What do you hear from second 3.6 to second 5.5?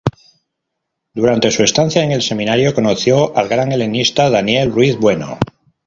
helenista Daniel Ruiz Bueno.